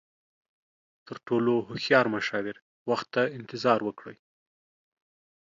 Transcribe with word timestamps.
تر 1.05 1.17
ټولو 1.27 1.53
هوښیار 1.67 2.05
مشاور، 2.15 2.55
وخت 2.89 3.07
ته 3.15 3.21
انتظار 3.37 3.79
وکړئ. 3.83 4.17